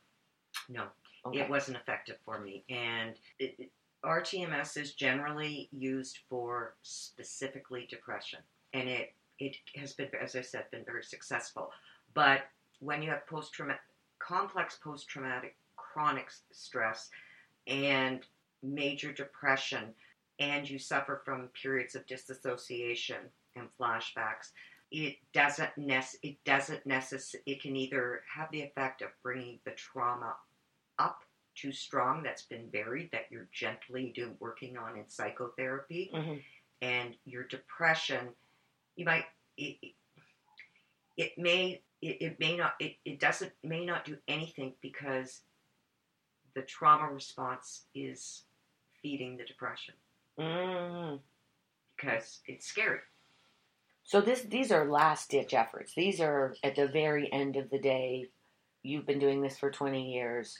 no 0.69 0.85
Okay. 1.27 1.41
it 1.41 1.51
wasn't 1.51 1.77
effective 1.77 2.17
for 2.25 2.41
me. 2.41 2.65
And 2.69 3.17
it, 3.39 3.55
it- 3.59 3.71
rtms 4.05 4.77
is 4.77 4.93
generally 4.93 5.67
used 5.73 6.19
for 6.29 6.75
specifically 6.83 7.87
depression. 7.91 8.41
And 8.75 8.87
it 8.87 9.15
it 9.39 9.57
has 9.77 9.95
been 9.95 10.09
as 10.23 10.37
i 10.37 10.43
said 10.43 10.71
been 10.71 10.85
very 10.85 11.03
successful. 11.03 11.71
But 12.13 12.43
when 12.81 13.03
you 13.03 13.09
have 13.11 13.27
post 13.27 13.57
complex 14.19 14.77
post 14.85 15.09
traumatic 15.09 15.57
chronic 15.77 16.29
stress 16.53 17.09
and 17.67 18.21
major 18.63 19.13
depression 19.13 19.95
and 20.39 20.69
you 20.69 20.79
suffer 20.79 21.23
from 21.25 21.49
periods 21.63 21.95
of 21.95 22.07
disassociation 22.07 23.17
and 23.57 23.69
flashbacks 23.81 24.51
it 24.91 25.17
doesn't 25.33 25.71
nec- 25.77 26.19
it 26.23 26.37
doesn't 26.45 26.87
necess- 26.87 27.35
it 27.47 27.63
can 27.63 27.75
either 27.77 28.23
have 28.33 28.51
the 28.51 28.63
effect 28.63 29.03
of 29.03 29.09
bringing 29.23 29.59
the 29.65 29.71
trauma 29.73 30.37
up 30.99 31.21
too 31.55 31.73
strong 31.73 32.23
that's 32.23 32.43
been 32.43 32.69
buried 32.71 33.11
that 33.13 33.27
you're 33.31 33.49
gently 33.53 34.13
do 34.15 34.33
working 34.41 34.77
on 34.77 34.97
in 34.97 35.09
psychotherapy 35.09 36.11
hmm 36.15 36.35
and 36.83 37.15
your 37.25 37.45
depression 37.45 38.29
you 38.97 39.05
might 39.05 39.25
it, 39.57 39.77
it- 39.83 39.95
it 41.17 41.33
may 41.39 41.81
it, 42.03 42.17
it 42.21 42.41
may 42.41 42.57
not 42.57 42.75
it, 42.81 42.97
it 43.05 43.21
doesn't 43.21 43.53
may 43.63 43.85
not 43.85 44.05
do 44.05 44.17
anything 44.27 44.75
because 44.83 45.43
the 46.57 46.63
trauma 46.63 47.13
response 47.13 47.85
is 47.95 48.45
feeding 49.03 49.37
the 49.37 49.45
depression 49.45 49.95
Mm. 50.37 51.21
because 51.97 52.41
it's 52.49 52.67
scary 52.67 52.99
So 54.03 54.21
this 54.21 54.43
these 54.43 54.73
are 54.73 54.91
last 54.91 55.31
ditch 55.31 55.55
efforts. 55.55 55.95
These 55.95 56.21
are 56.21 56.57
at 56.65 56.75
the 56.75 56.89
very 56.89 57.33
end 57.33 57.55
of 57.57 57.71
the 57.71 57.79
day. 57.79 58.27
You've 58.83 59.07
been 59.07 59.21
doing 59.21 59.41
this 59.41 59.57
for 59.57 59.71
20 59.71 60.13
years. 60.13 60.59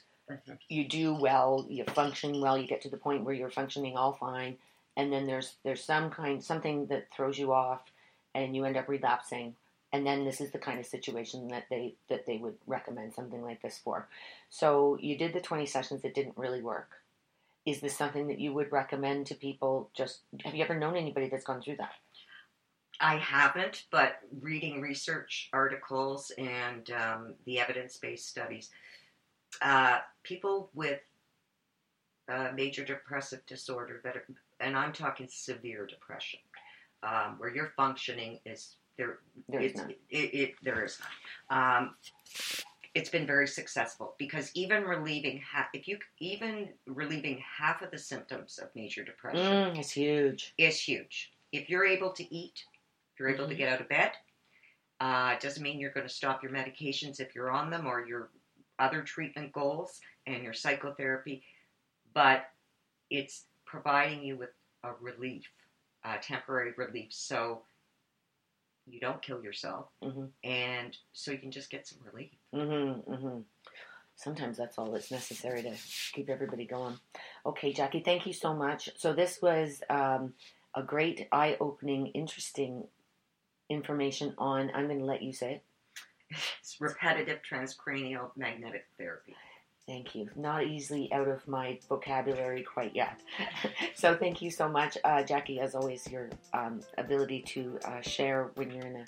You 0.69 0.87
do 0.87 1.13
well, 1.13 1.65
you 1.69 1.83
function 1.85 2.41
well, 2.41 2.57
you 2.57 2.67
get 2.67 2.81
to 2.81 2.89
the 2.89 2.97
point 2.97 3.23
where 3.23 3.35
you're 3.35 3.49
functioning 3.49 3.95
all 3.95 4.13
fine, 4.13 4.57
and 4.97 5.11
then 5.11 5.27
there's 5.27 5.55
there's 5.63 5.83
some 5.83 6.09
kind 6.09 6.43
something 6.43 6.87
that 6.87 7.07
throws 7.15 7.37
you 7.37 7.53
off 7.53 7.81
and 8.35 8.55
you 8.55 8.65
end 8.65 8.77
up 8.77 8.87
relapsing. 8.87 9.55
And 9.93 10.05
then 10.05 10.25
this 10.25 10.41
is 10.41 10.51
the 10.51 10.59
kind 10.59 10.79
of 10.79 10.85
situation 10.85 11.47
that 11.47 11.65
they 11.69 11.95
that 12.09 12.25
they 12.25 12.37
would 12.37 12.55
recommend 12.67 13.13
something 13.13 13.41
like 13.41 13.61
this 13.61 13.79
for. 13.83 14.07
So 14.49 14.97
you 14.99 15.17
did 15.17 15.33
the 15.33 15.39
20 15.39 15.65
sessions, 15.65 16.03
it 16.03 16.13
didn't 16.13 16.37
really 16.37 16.61
work. 16.61 16.89
Is 17.65 17.79
this 17.79 17.97
something 17.97 18.27
that 18.27 18.39
you 18.39 18.53
would 18.53 18.71
recommend 18.71 19.27
to 19.27 19.35
people? 19.35 19.89
Just 19.95 20.19
have 20.43 20.53
you 20.53 20.63
ever 20.63 20.77
known 20.77 20.97
anybody 20.97 21.29
that's 21.29 21.45
gone 21.45 21.61
through 21.61 21.77
that? 21.77 21.93
I 22.99 23.17
haven't, 23.17 23.85
but 23.91 24.19
reading 24.41 24.81
research 24.81 25.49
articles 25.51 26.31
and 26.37 26.89
um, 26.91 27.33
the 27.45 27.59
evidence 27.59 27.97
based 27.97 28.27
studies, 28.27 28.69
uh, 29.61 29.99
people 30.23 30.69
with 30.73 30.99
uh, 32.27 32.49
major 32.55 32.83
depressive 32.83 33.45
disorder 33.45 34.01
that 34.03 34.15
are, 34.15 34.25
and 34.59 34.75
I'm 34.75 34.93
talking 34.93 35.27
severe 35.29 35.85
depression, 35.85 36.39
um, 37.03 37.35
where 37.37 37.53
your 37.53 37.71
functioning 37.77 38.39
is 38.45 38.77
there. 38.97 39.19
There 39.49 39.61
is 39.61 39.71
it's, 39.71 39.79
none. 39.81 39.93
It, 40.09 40.33
it, 40.33 40.53
there 40.63 40.83
is 40.83 40.99
none. 41.49 41.59
Um, 41.59 41.95
it's 42.95 43.09
been 43.09 43.27
very 43.27 43.47
successful 43.47 44.15
because 44.17 44.51
even 44.55 44.83
relieving 44.83 45.41
half, 45.51 45.67
if 45.73 45.87
you 45.87 45.99
even 46.19 46.69
relieving 46.87 47.37
half 47.39 47.81
of 47.81 47.91
the 47.91 47.97
symptoms 47.97 48.57
of 48.57 48.69
major 48.73 49.03
depression 49.03 49.73
Mm, 49.75 49.77
it's 49.79 49.91
huge. 49.91 50.53
is 50.57 50.79
huge. 50.79 51.33
If 51.51 51.69
you're 51.69 51.85
able 51.85 52.11
to 52.13 52.33
eat, 52.33 52.63
if 53.13 53.19
you're 53.19 53.29
able 53.29 53.47
to 53.47 53.53
Mhm. 53.53 53.57
get 53.57 53.73
out 53.73 53.81
of 53.81 53.89
bed, 53.89 54.13
uh, 55.01 55.33
it 55.35 55.41
doesn't 55.41 55.61
mean 55.61 55.77
you're 55.77 55.91
going 55.91 56.07
to 56.07 56.13
stop 56.13 56.41
your 56.41 56.53
medications 56.53 57.19
if 57.19 57.35
you're 57.35 57.51
on 57.51 57.69
them 57.69 57.85
or 57.85 58.05
your 58.07 58.29
other 58.79 59.01
treatment 59.01 59.51
goals 59.53 59.99
and 60.27 60.43
your 60.43 60.53
psychotherapy, 60.53 61.43
but 62.13 62.45
it's 63.09 63.45
providing 63.65 64.23
you 64.23 64.37
with 64.37 64.49
a 64.83 64.91
relief, 65.01 65.43
a 66.03 66.17
temporary 66.17 66.73
relief, 66.77 67.07
so 67.11 67.61
you 68.87 68.99
don't 68.99 69.21
kill 69.21 69.43
yourself, 69.43 69.87
Mhm. 70.01 70.31
and 70.43 70.97
so 71.13 71.31
you 71.31 71.39
can 71.39 71.51
just 71.51 71.69
get 71.69 71.87
some 71.87 71.99
relief. 72.03 72.31
Mm-hmm, 72.53 73.11
mm-hmm. 73.11 73.41
Sometimes 74.15 74.57
that's 74.57 74.77
all 74.77 74.91
that's 74.91 75.11
necessary 75.11 75.61
to 75.63 75.75
keep 76.13 76.29
everybody 76.29 76.65
going. 76.65 76.97
Okay, 77.45 77.73
Jackie, 77.73 77.99
thank 78.01 78.25
you 78.25 78.33
so 78.33 78.53
much. 78.53 78.89
So 78.97 79.11
this 79.13 79.41
was 79.41 79.81
um, 79.89 80.35
a 80.73 80.83
great, 80.83 81.27
eye-opening, 81.31 82.07
interesting 82.07 82.87
information 83.69 84.33
on. 84.37 84.71
I'm 84.73 84.85
going 84.87 84.99
to 84.99 85.05
let 85.05 85.21
you 85.23 85.33
say 85.33 85.55
it. 85.55 85.63
It's 86.29 86.77
repetitive 86.79 87.39
transcranial 87.49 88.31
magnetic 88.35 88.85
therapy. 88.97 89.35
Thank 89.87 90.15
you. 90.15 90.29
Not 90.35 90.65
easily 90.65 91.13
out 91.13 91.27
of 91.27 91.47
my 91.47 91.77
vocabulary 91.87 92.63
quite 92.63 92.95
yet. 92.95 93.19
so 93.95 94.15
thank 94.15 94.41
you 94.41 94.49
so 94.49 94.67
much, 94.67 94.97
uh, 95.03 95.21
Jackie. 95.21 95.59
As 95.59 95.75
always, 95.75 96.09
your 96.09 96.29
um, 96.53 96.81
ability 96.97 97.43
to 97.49 97.77
uh, 97.85 98.01
share 98.01 98.49
when 98.55 98.71
you're 98.71 98.85
in 98.85 98.95
a 98.95 99.05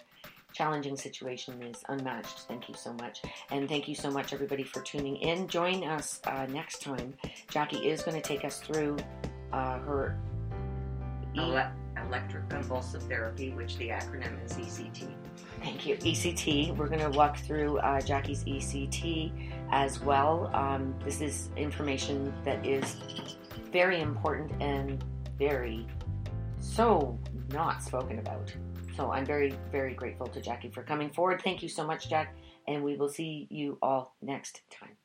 challenging 0.53 0.95
situation 0.95 1.61
is 1.63 1.83
unmatched. 1.89 2.41
Thank 2.47 2.69
you 2.69 2.75
so 2.75 2.93
much. 2.93 3.21
And 3.49 3.67
thank 3.67 3.87
you 3.87 3.95
so 3.95 4.11
much, 4.11 4.33
everybody, 4.33 4.63
for 4.63 4.81
tuning 4.81 5.15
in. 5.17 5.47
Join 5.47 5.83
us 5.83 6.21
uh, 6.25 6.45
next 6.47 6.83
time. 6.83 7.15
Jackie 7.49 7.89
is 7.89 8.03
going 8.03 8.19
to 8.19 8.27
take 8.27 8.45
us 8.45 8.59
through 8.59 8.97
uh, 9.53 9.79
her. 9.79 10.19
E- 11.35 11.39
Ele- 11.39 11.71
electric 12.05 12.47
convulsive 12.49 13.01
therapy, 13.03 13.51
which 13.51 13.77
the 13.77 13.89
acronym 13.89 14.43
is 14.45 14.53
ECT. 14.53 15.13
Thank 15.61 15.85
you. 15.85 15.95
ECT. 15.97 16.75
We're 16.75 16.87
going 16.87 16.99
to 16.99 17.09
walk 17.09 17.37
through 17.37 17.79
uh, 17.79 18.01
Jackie's 18.01 18.43
ECT 18.43 19.31
as 19.71 19.99
well. 20.01 20.49
Um, 20.53 20.95
this 21.03 21.21
is 21.21 21.49
information 21.57 22.33
that 22.45 22.65
is 22.65 22.95
very 23.71 24.01
important 24.01 24.51
and 24.61 25.03
very 25.37 25.87
so 26.59 27.17
not 27.51 27.83
spoken 27.83 28.19
about. 28.19 28.53
So 28.95 29.11
I'm 29.11 29.25
very, 29.25 29.53
very 29.71 29.93
grateful 29.93 30.27
to 30.27 30.41
Jackie 30.41 30.69
for 30.69 30.83
coming 30.83 31.09
forward. 31.09 31.41
Thank 31.43 31.61
you 31.61 31.69
so 31.69 31.85
much, 31.85 32.09
Jack, 32.09 32.35
and 32.67 32.83
we 32.83 32.95
will 32.95 33.09
see 33.09 33.47
you 33.51 33.77
all 33.81 34.15
next 34.21 34.61
time. 34.71 34.97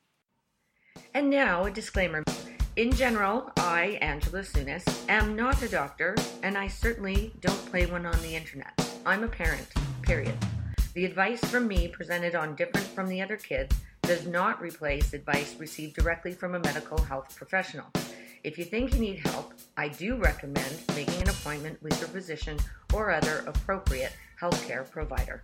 And 1.13 1.29
now 1.29 1.65
a 1.65 1.71
disclaimer. 1.71 2.23
In 2.75 2.91
general, 2.91 3.51
I, 3.57 3.99
Angela 4.01 4.39
Sunis, 4.39 4.83
am 5.07 5.35
not 5.35 5.61
a 5.61 5.69
doctor, 5.69 6.15
and 6.41 6.57
I 6.57 6.67
certainly 6.67 7.31
don't 7.39 7.65
play 7.67 7.85
one 7.85 8.07
on 8.07 8.19
the 8.23 8.35
internet. 8.35 8.73
I'm 9.05 9.23
a 9.23 9.27
parent, 9.27 9.67
period. 10.13 10.37
The 10.93 11.05
advice 11.05 11.43
from 11.45 11.67
me 11.67 11.87
presented 11.87 12.35
on 12.35 12.53
Different 12.53 12.85
from 12.85 13.09
the 13.09 13.19
Other 13.19 13.35
Kids 13.35 13.75
does 14.03 14.27
not 14.27 14.61
replace 14.61 15.11
advice 15.11 15.55
received 15.57 15.95
directly 15.95 16.33
from 16.33 16.53
a 16.53 16.59
medical 16.59 17.01
health 17.01 17.35
professional. 17.35 17.87
If 18.43 18.59
you 18.59 18.65
think 18.65 18.93
you 18.93 18.99
need 18.99 19.25
help, 19.25 19.55
I 19.75 19.87
do 19.87 20.15
recommend 20.15 20.83
making 20.95 21.19
an 21.19 21.29
appointment 21.29 21.81
with 21.81 21.99
your 21.99 22.09
physician 22.09 22.59
or 22.93 23.09
other 23.09 23.43
appropriate 23.47 24.13
healthcare 24.39 24.87
provider. 24.87 25.41